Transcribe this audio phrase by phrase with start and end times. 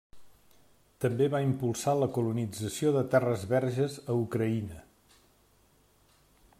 [1.03, 4.83] També va impulsar la colonització de terres verges a Ucraïna.